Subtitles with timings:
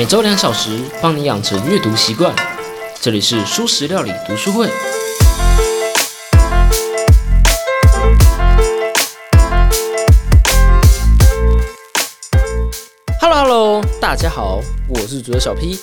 [0.00, 2.34] 每周两小时，帮你养成阅读习惯。
[3.02, 4.66] 这里是舒食料理读书会。
[13.20, 15.78] Hello Hello，大家好，我是主角小 P。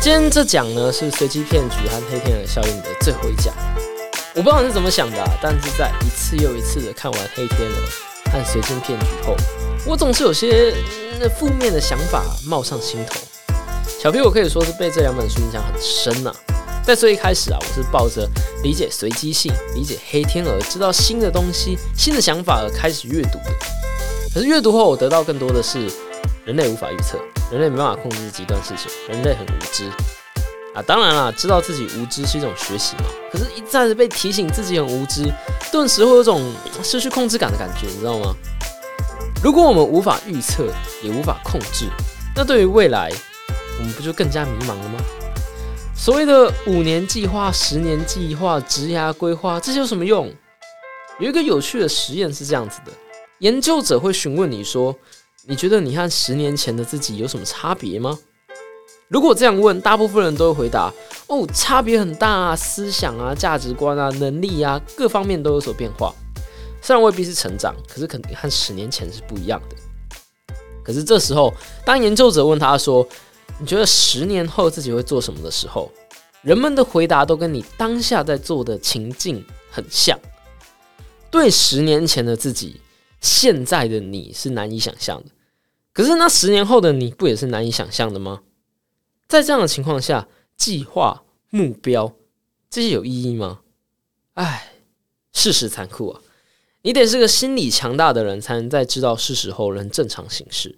[0.00, 3.52] 今天这讲呢是随机骗局和黑天鹅效应的最后一讲。
[4.36, 9.36] 我不知道你是怎么想的、但是在一次又一次的看完黑天鹅和随机骗局后，
[9.86, 10.74] 我总是有些、
[11.20, 13.18] 嗯、负面的想法冒上心头。
[13.98, 16.32] 小 P 我可以说是被这两本书影响很深呐、
[16.84, 18.28] 在最一开始啊，我是抱着
[18.62, 23.50] 理解随机性、理解黑天鹅、知道新的东西、新的想法而开始阅读的。
[24.32, 25.90] 可是阅读后，我得到更多的是
[26.44, 27.18] 人类无法预测，
[27.50, 29.84] 人类没办法控制极端事情，人类很无知
[30.74, 30.82] 啊。
[30.86, 33.04] 当然啦，知道自己无知是一种学习嘛。
[33.32, 35.24] 可是，一再的被提醒自己很无知，
[35.72, 36.52] 顿时会有种
[36.84, 38.34] 失去控制感的感觉，你知道吗？
[39.40, 40.66] 如果我们无法预测，
[41.00, 41.88] 也无法控制，
[42.34, 43.08] 那对于未来，
[43.78, 44.98] 我们不就更加迷茫了吗？
[45.94, 50.28] 所谓的五年计划、十年计划、职涯规划，这些有什么用？
[51.20, 52.90] 有一个有趣的实验是这样子的：
[53.38, 54.92] 研究者会询问你说，
[55.46, 58.18] 你觉得你和十年前的自己有什么差别吗？
[59.06, 60.92] 如果这样问，大部分人都会回答：
[61.28, 66.12] 哦，差别很大啊，思想啊、价值观啊、能力啊，各方面都有所变化。
[66.80, 69.76] 虽然未必是成长，可是肯定和十年前是不一样的。
[70.82, 71.52] 可是这时候，
[71.84, 73.06] 当研究者问他说
[73.60, 75.92] ：“你觉得十年后自己会做什么的时候，
[76.40, 80.18] 人们的回答都跟你当下在做的情境很像。
[81.30, 82.80] 对十年前的自己，
[83.20, 85.30] 现在的你是难以想象的。
[85.92, 88.40] 可是那十年后的你，不也是难以想象的吗？
[89.26, 92.14] 在这样的情况下，计划、目标
[92.70, 93.60] 这些有意义吗？
[94.34, 94.72] 唉，
[95.34, 96.22] 事实残酷啊！
[96.88, 100.74] 你得是个心理强大的人，才能在知道事实后能正常行事。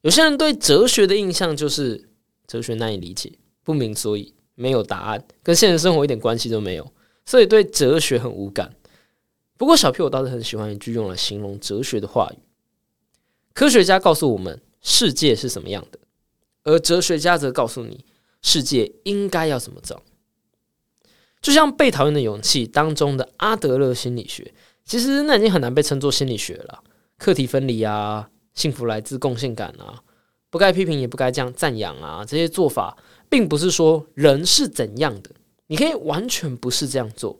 [0.00, 2.08] 有些人对哲学的印象就是
[2.46, 3.30] 哲学难以理解，
[3.62, 6.92] 不明所以，没有答案，跟现实生活一点关系都没有，
[7.26, 8.74] 所以对哲学很无感。
[9.58, 12.38] 不过小 P 我倒是很喜欢一句用来形容哲学的话语：
[13.52, 15.98] 科学家告诉我们世界是什么样的，
[16.62, 18.06] 而哲学家则告诉你
[18.40, 20.02] 世界应该要怎么走。
[21.42, 24.52] 就像《被讨厌的勇气》当中的阿德勒心理学，
[24.90, 26.82] 其实那已经很难被称作心理学了。
[27.16, 30.02] 课题分离啊，幸福来自共性感啊，
[30.50, 32.98] 不该批评也不该这样赞扬啊，这些做法
[33.28, 35.30] 并不是说人是怎样的，
[35.68, 37.38] 你可以完全不是这样做。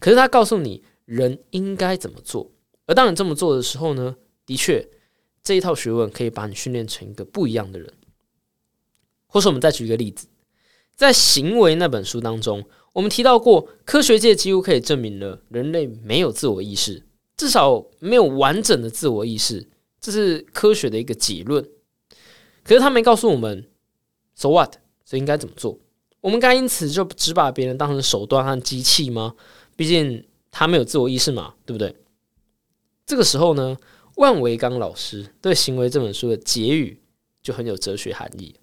[0.00, 2.50] 可是他告诉你人应该怎么做，
[2.86, 4.88] 而当你这么做的时候呢，的确
[5.42, 7.92] 这一套学问可以把你训练成一个不一样的人。
[9.26, 10.28] 或是我们再举一个例子，
[10.94, 12.64] 在《行为》那本书当中。
[12.96, 17.04] 我们提到过，科学界几乎可以证明了人类没有自我意识，
[17.36, 19.68] 至少没有完整的自我意识，
[20.00, 21.62] 这是科学的一个结论。
[22.64, 23.68] 可是他没告诉我们
[24.34, 24.76] ，so what？
[25.04, 25.78] 所以应该怎么做？
[26.22, 29.34] 我们该因此就只把别人当成手段和机器吗？
[29.76, 31.94] 毕竟他没有自我意识嘛，对不对？
[33.04, 33.76] 这个时候呢，
[34.14, 37.02] 万维刚老师对《行为》这本书的结语
[37.42, 38.54] 就很有哲学含义。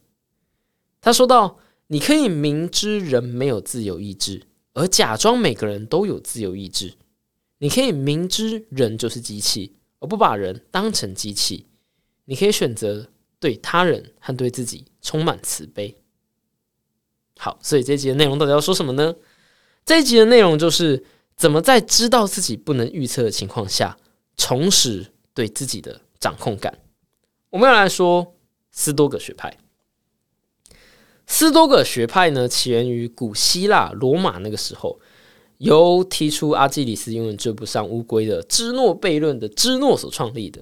[1.01, 1.59] 他说到。
[1.93, 4.41] 你可以明知人没有自由意志，
[4.73, 6.95] 而假装每个人都有自由意志。
[7.59, 11.67] 你可以明知人就是机器，而不把人当成机器。
[12.25, 13.07] 你可以选择
[13.39, 15.95] 对他人和对自己充满慈悲。
[17.37, 19.13] 好，所以这一集的内容到底要说什么呢？
[19.85, 21.05] 这一集的内容就是
[21.37, 23.95] 怎么在知道自己不能预测的情况下，
[24.35, 25.05] 重拾
[25.35, 26.79] 对自己的掌控感。
[27.51, 28.33] 我们要来说
[28.71, 29.55] 斯多葛学派。
[31.25, 34.99] 斯多葛学派呢，起源于古希腊罗马那个时候，
[35.57, 40.61] 由提出阿基里斯永远追不上乌龟的芝诺悖论的芝诺所创立的。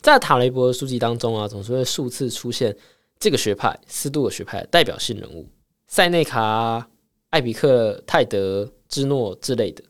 [0.00, 2.76] 在塔雷伯的书籍当中啊，总是会数次出现
[3.18, 5.48] 这个学派斯多葛学派的代表性人物
[5.86, 6.88] 塞内卡、
[7.30, 9.84] 艾比克泰德、芝诺之类的。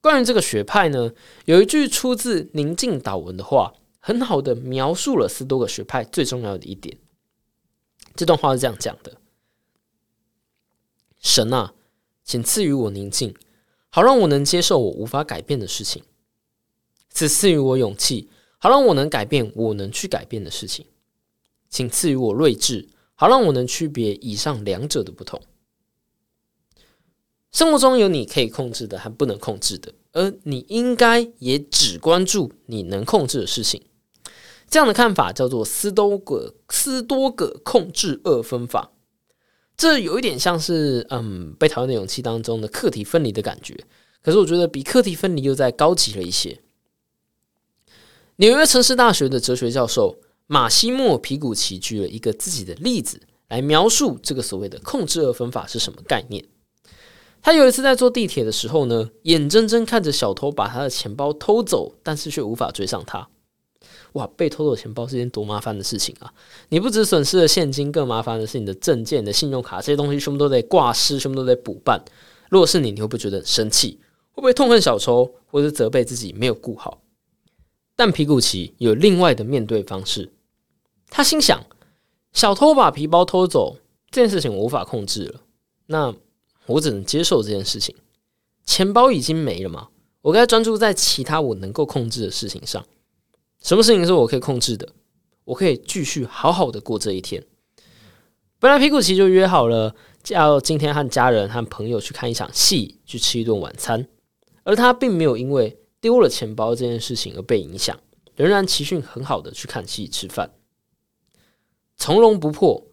[0.00, 1.12] 关于这个学派呢，
[1.44, 6.96] 有一句出自宁静祷文的话，很好的描述了斯多葛学派最重要的一点。
[8.16, 9.18] 这段话是这样讲的
[11.20, 11.74] ：“神啊，
[12.22, 13.34] 请赐予我宁静，
[13.90, 16.02] 好让我能接受我无法改变的事情；
[17.10, 20.86] 此赐予我勇气，好让我能改变我能去改变的事情；
[21.68, 25.42] 请赐予我睿智，好让我能区别以上两者的不同。
[27.50, 33.82] 生活中有你可以控制的和不能控制的，而你应该也只关注你能控制的事情。”
[34.68, 38.90] 这样的看法叫做斯多葛斯多葛控制二分法，
[39.76, 43.76] 这有一点像是嗯被讨厌的勇气当中的课题分离的感觉，
[44.22, 46.60] 可是我觉得比课题分离又再高级了一些。
[48.36, 50.16] 纽约城市大学的哲学教授
[50.48, 56.44] 马西莫皮古奇举了一个自己的例子来描述这个所谓的控制二分法是什么概念。
[57.40, 63.28] 他有一次在坐地铁的时候呢，眼睁睁看着小偷把他的钱包偷走，但是却无法追上他。
[64.14, 66.32] 哇，被偷走钱包是件多麻烦的事情啊！
[66.70, 72.04] 你不只损失了现金，更麻烦的是你的证件、你的信用卡这些东西全部都得挂失，全部都得补办。
[72.50, 74.00] 如果是你，你会不会觉得很生气？
[74.32, 77.02] 会不会痛恨小偷，或者责备自己没有顾好？
[77.94, 80.32] 但皮古奇有另外的面对方式。
[81.08, 81.64] 他心想：
[82.32, 83.76] 小偷把皮包偷走
[84.10, 85.40] 这件事情我无法控制了，
[85.86, 86.14] 那。
[86.66, 87.94] 我只能接受这件事情，
[88.64, 89.88] 钱包已经没了嘛，
[90.22, 92.82] 我该专注在其他我能够控制的事情上。
[93.64, 94.86] 什么事情是我可以控制的？
[95.44, 97.42] 我可以继续好好的过这一天。
[98.58, 99.96] 本来皮古奇就约好了，
[100.28, 104.06] 要今天和家人和朋友去看一场戏，去吃一顿晚餐。
[104.64, 107.98] 而他并没有因为丢了钱包这件事情而被影响，
[108.36, 110.50] 仍然奇训很好的去看戏吃饭。
[111.96, 112.86] 从容不迫，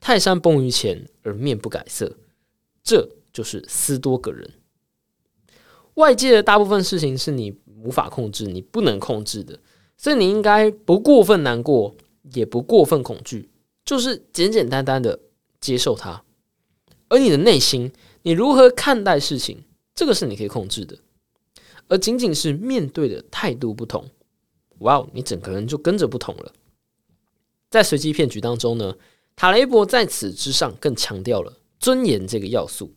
[0.00, 2.16] 泰山崩于前而面不改色。
[2.84, 4.48] 这就是斯多葛人。
[5.94, 9.58] 外界的大部分事情是你无法控制、你不能控制的，
[10.02, 11.94] 所以你应该不过分难过，
[12.34, 13.48] 也不过分恐惧，
[13.84, 15.20] 就是简简单单的
[15.60, 16.24] 接受它。
[17.06, 19.62] 而你的内心，你如何看待事情，
[19.94, 20.98] 这个是你可以控制的。
[21.86, 24.04] 而仅仅是面对的态度不同，
[24.80, 26.52] 哇哦，你整个人就跟着不同了。
[27.70, 28.96] 在随机骗局当中呢，
[29.36, 31.60] 塔雷伯在此之上更强调了。
[31.78, 32.92] 尊严这个要素，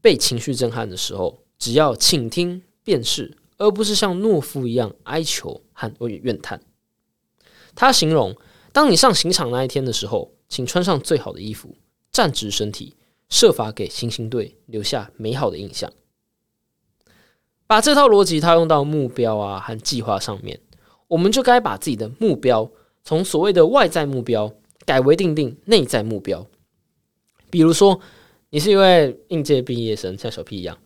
[0.00, 6.62] 被情绪震撼的时候，只要倾听便是，而不是像懦夫一样哀求和怨叹。
[7.74, 8.34] 他形容，
[8.72, 11.76] 当你上刑场那一天的时候，请穿上最好的衣服，
[12.10, 12.96] 站直身体，
[13.28, 15.92] 设法给行刑队留下美好的印象。
[17.66, 20.58] 把这套逻辑套用到目标啊和计划上面，
[21.08, 22.68] 我们就该把自己的目标
[23.04, 24.50] 从所谓的外在目标
[24.86, 26.46] 改为定定内在目标。
[27.50, 28.00] 比如说，
[28.48, 30.78] 你是一位应届毕业生，像小 P 一样，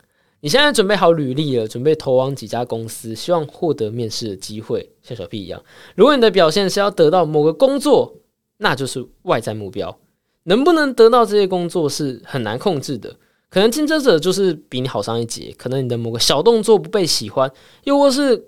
[0.45, 5.65] 你现在准备好履历了，准备投往几家公司，希望获得面试的机会，像小 P 一样。
[5.95, 8.15] 如果你的表现是要得到某个工作，
[8.59, 9.99] 那就是外在目标。
[10.43, 13.17] 能不能得到这些工作是很难控制的，
[13.49, 17.51] 可能竞争者就是比你好上一截，可能你的某个小动作不被喜欢，
[17.85, 18.45] 又或是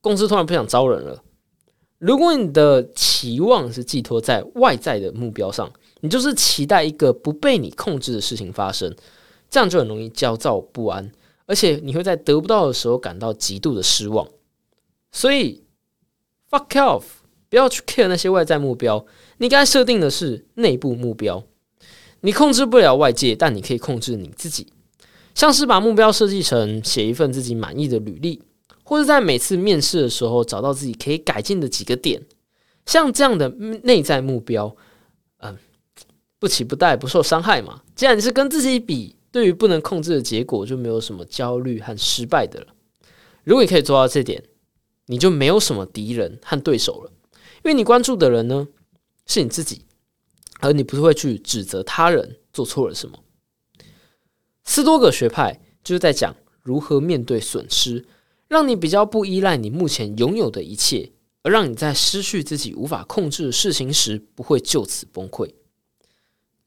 [0.00, 1.20] 公司突然不想招人了。
[1.98, 5.68] 如果你的期望是寄托在外在的目标上。
[6.02, 8.90] 你就是期待一个不被你控制的事情发生，
[9.50, 11.12] 这样就很容易焦躁不安，
[11.50, 14.24] 而且你会在得不到的时候感到极度的失望。
[15.10, 15.64] 所以
[16.48, 17.02] ，fuck off，
[17.48, 19.04] 不要去 care 那些外在目标，
[19.38, 21.42] 你该设定的是内部目标。
[22.20, 24.72] 你控制不了外界，但你可以控制你自己。
[25.34, 28.40] 像是把目标设计成写一份自己满意的履历，
[28.84, 32.22] 或者在每次面试的时候找到自己可以改进的几个点，
[32.86, 34.76] 像这样的内在目标。
[35.38, 35.56] 嗯
[36.38, 37.82] 不期不待，不受伤害嘛。
[37.94, 42.66] 既然你是跟自己比，对于不能控制的结果，就没有什么焦虑和失败的了。
[43.44, 44.42] 如果你可以做到这点，
[45.06, 47.12] 你就没有什么敌人和对手了，
[47.64, 48.68] 因为你关注的人呢
[49.26, 49.86] 是你自己，
[50.60, 53.18] 而你不会去指责他人做错了什么。
[54.64, 58.06] 斯多葛学派就是在讲如何面对损失，
[58.48, 61.12] 让你比较不依赖你目前拥有的一切，
[61.42, 65.50] 而让你在失去自己无法控制的事情时，不会就此崩溃。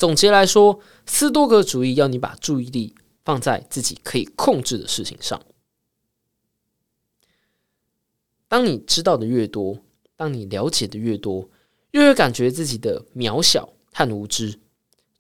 [0.04, 2.94] 总结来说，斯多格主义要你把注意力
[3.24, 5.42] 放在自己可以控制的事情上。
[8.50, 9.80] 当你知道的越多，
[10.18, 11.50] 当你了解的越多，
[11.92, 14.60] 越会感觉自己的渺小和无知，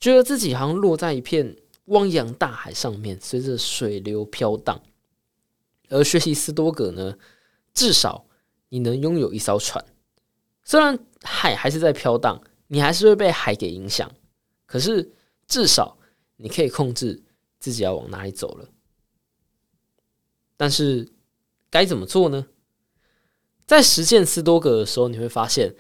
[0.02, 4.84] 觉得自己好像落在一片汪洋大海上面，随着水流飘荡。
[5.88, 7.18] 而学习斯多格呢，
[7.74, 8.26] 至少
[8.68, 9.86] 你能拥有一艘船，
[10.66, 14.12] 虽然海还是在飘荡，你还是会被海给影响。
[14.74, 15.08] 可是，
[15.48, 16.00] 至少
[16.38, 17.22] 你可以控制
[17.60, 18.68] 自己要往哪里走了。
[20.58, 21.08] 但是，
[21.70, 22.48] 该怎么做呢？
[23.68, 25.76] 在实践斯多格的时候，你会发现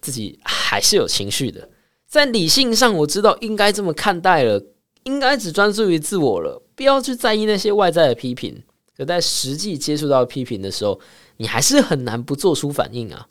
[0.00, 1.68] 自己还是有情绪的。
[2.06, 4.64] 在理性上，我知道应该这么看待了，
[5.02, 8.62] 应该只专注于自我了，不要去在意那些外在的批评。
[8.96, 10.98] 可在实际接触到批评的时候，
[11.36, 13.28] 你还是很难不做出反应啊。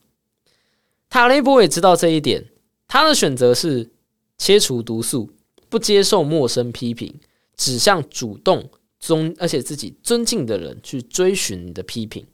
[1.09, 2.45] 塔雷波也知道这一点，
[2.87, 3.89] 他的选择是。
[4.37, 5.31] 切除毒素，
[5.69, 7.19] 不接受陌生批评，
[7.55, 12.25] 只向主动尊而且自己尊敬的人去追寻你的批评。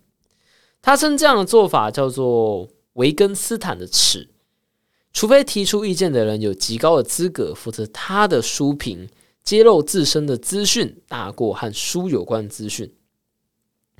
[0.81, 4.29] 他称这样的做法叫做维根斯坦的尺。
[5.13, 9.07] 除非提出意见的人有极高的资格，否则他的书评
[9.43, 12.91] 揭露自身的资讯大过和书有关资讯。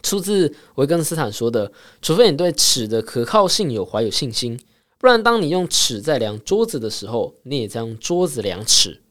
[0.02, 4.60] 出自维根斯坦说的：“除非你对尺的可靠性有怀有信心。”
[5.04, 9.02] 不然当你用尺在量桌子的时候，你也在用桌子量尺。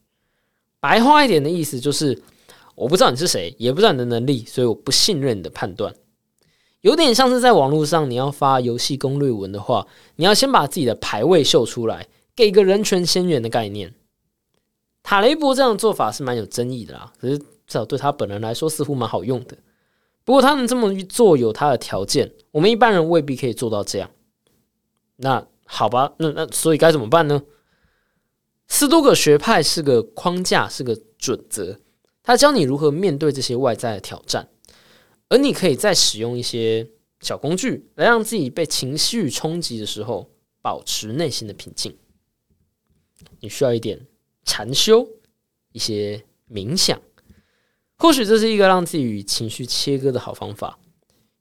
[0.81, 2.23] 白话一点的意思就是，
[2.75, 5.95] 我不知道你是谁，也不知道你的能力，所以我不信任你的判断。
[6.81, 13.93] 有点像是在网络上，你要发游戏攻略文的话，你要先把自己的排位秀出来，给一个人权先源的概念。
[15.03, 19.59] 塔雷博这样的做法是蛮有争议的啦，可是至少对他本人来说似乎蛮好用的。
[20.25, 24.11] 不过他能这么做，有他的条件，我们一般人未必可以做到这样。
[25.17, 27.43] 那好吧，那那所以该怎么办呢？
[28.69, 31.81] 斯多葛学派是个框架，是个准则，
[32.23, 34.51] 他教你如何面对这些外在的挑战。
[35.31, 41.97] 而你可以再使用一些小工具，来让自己被情绪冲击的时候保持内心的平静。
[43.41, 44.07] 你需要一点
[44.45, 45.09] 禅修，
[45.73, 47.01] 一些冥想，
[47.97, 50.79] 或许这是一个让自己与情绪切割的好方法。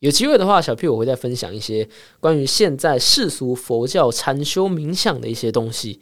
[0.01, 1.87] 有机会的话，小 P 我会再分享一些
[2.19, 6.01] 关于现在世俗佛教禅修冥想的一些东西。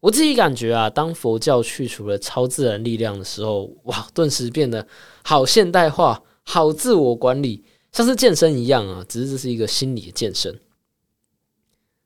[0.00, 4.86] 我自己感觉啊，当佛教去除了超自然力量的时候，哇，顿时变得
[5.22, 6.22] 好现代化。
[6.42, 10.58] 好自我管理，像是健身一样啊，只是这是一个心理的健身。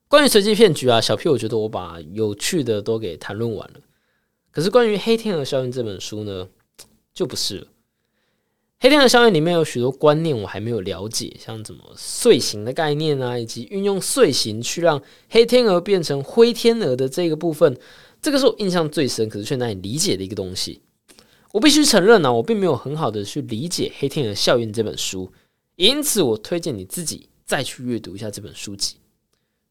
[0.08, 3.80] 关于随机骗局啊，小 P，我觉得我把有趣的都给谈论完了。
[4.50, 6.48] 可是关于《黑天鹅效应》这本书呢，
[7.14, 7.64] 就不是了。
[8.82, 17.78] 《黑天鹅效应》里面有许多观念我还没有了解，像怎么碎形的概念啊，以及运用碎形去让黑天鹅变成灰天鹅的这个部分，
[18.20, 20.82] 这个是我印象最深，可是却难以理解的一个东西。
[21.52, 25.30] 我必须承认呢，我并没有很好的去理解《黑天鹅效应》这本书，
[25.76, 28.96] 因此我推荐你自己再去阅读一下这本书籍。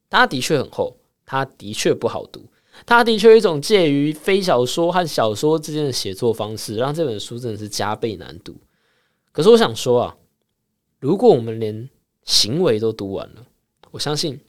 [0.10, 2.46] 它的确很厚，它的确不好读，
[2.86, 8.56] 它的确有一种介于非小说和小说之间的写作方式，让这本书真的是加倍难读。
[9.32, 10.18] 可是我想说啊，
[11.00, 11.90] 如果我们连
[12.24, 13.46] 行为都读完了，
[13.92, 14.36] 我相信《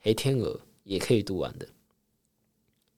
[0.00, 0.54] 黑天鹅》
[0.84, 1.68] 也可以读完的。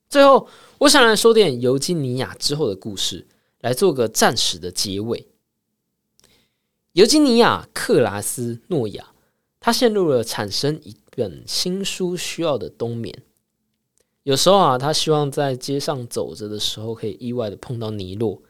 [0.08, 3.26] 最后，我想来说点尤金尼亚之后的故事。
[3.60, 5.28] 来做个暂时的结尾。
[6.92, 9.12] 尤金尼亚·克拉斯诺亚，
[9.60, 13.22] 他陷入了产生一本新书需要的冬眠。
[14.22, 18.40] 有时候啊，他希望在街上走着的时候，可以意外的碰到尼洛，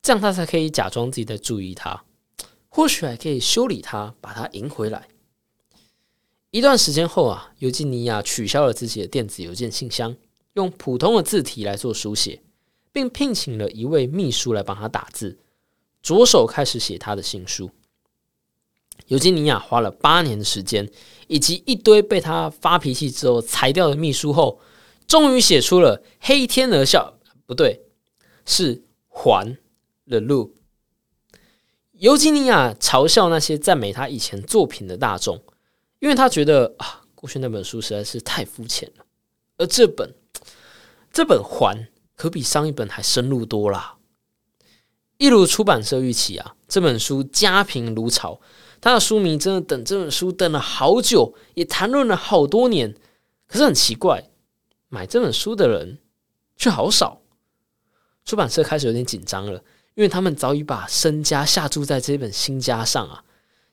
[0.00, 2.04] 这样他才可以假装自己在注意他，
[2.74, 5.06] 或许还可以修理他，把他赢回来。
[6.50, 10.16] 一段时间后啊，尤金尼亚取消了自己的电子邮件信箱，
[10.54, 12.40] 用普通的字体来做书写。
[12.94, 15.38] 并聘请了一位秘书来帮他打字，
[16.02, 17.70] 着手开始写他的新书。
[19.06, 20.90] 尤金尼亚花了八年的时间，
[21.26, 24.60] 以及一堆被他发脾气之后裁掉的秘书后，
[25.06, 27.82] 终于写出了《黑天鹅笑》，不对，
[28.44, 29.56] 是还
[30.06, 30.50] The Loop。
[32.02, 35.40] 尤金尼亚嘲笑那些赞美他以前作品的大众，
[36.00, 39.04] 因为他觉得啊，过去那本书实在是太肤浅了，
[39.56, 40.12] 而这本
[41.12, 41.88] 这本还。
[42.14, 43.96] 可比上一本还深入多啦。
[45.16, 48.40] 一如出版社预期啊，这本书家贫如潮，
[48.80, 52.94] 他的书迷真的等这本书等了好久，也谈论了好多年。
[53.48, 54.30] 可是很奇怪，
[54.88, 55.98] 买这本书的人
[56.56, 57.22] 却好少。
[58.24, 63.24] 出版社开始有点紧张了，因为他们早已把身家下注在这本新家上啊。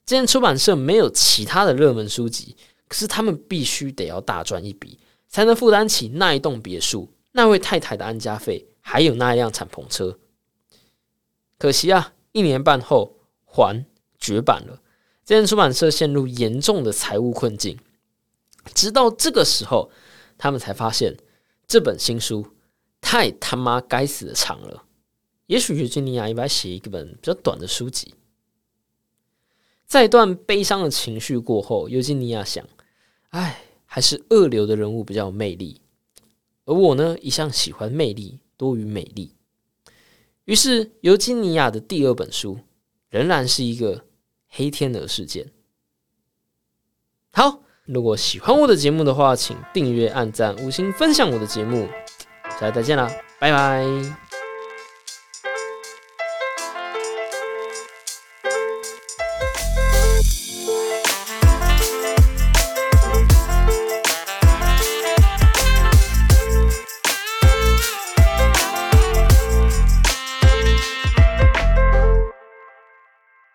[0.06, 2.58] 这间出版社没有其他的热门书籍，
[2.88, 7.14] 可是他们必须得要大赚一笔，才能负担起那一栋别墅。
[7.32, 10.18] 那位太太的安家费，还有那一辆敞篷车。
[11.60, 13.86] 可惜啊，一年半后还
[14.18, 14.82] 绝版了。
[15.24, 17.78] 这间出版社陷入严重的财务困境。
[18.74, 19.92] 直到这个时候，
[20.40, 21.16] 他们才发现
[21.68, 22.56] 这本新书
[23.00, 24.84] 太他妈该死的长了。
[25.50, 28.14] 也许尤金尼亚应该写一本比较短的书籍。
[29.88, 32.64] 在一段悲伤的情绪过后，尤金尼亚想：
[33.30, 35.82] 哎，还是二流的人物比较有魅力。
[36.66, 39.34] 而我呢，一向喜欢魅力多于美丽。
[40.46, 42.60] 于是，尤金尼亚的第二本书
[43.10, 44.06] 仍然是一个
[44.50, 45.52] 黑天鹅事件。
[47.32, 51.90] 好，如果喜欢我的节目的话，请订阅、按赞、五星分享我的节目。
[52.60, 54.29] 下次再见啦，拜拜。